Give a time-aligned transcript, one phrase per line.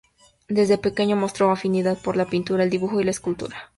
[0.47, 3.69] Desde pequeño, mostró afinidad por la pintura, el dibujo y la escultura.